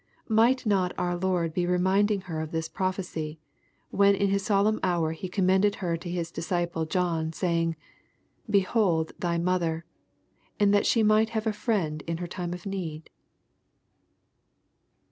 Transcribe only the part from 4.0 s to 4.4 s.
in that